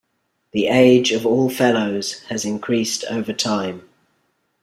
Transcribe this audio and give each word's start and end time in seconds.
The 0.53 0.65
age 0.65 1.11
of 1.11 1.27
all 1.27 1.47
Fellows 1.47 2.21
has 2.23 2.43
increased 2.43 3.05
over 3.11 3.33
time. 3.33 3.87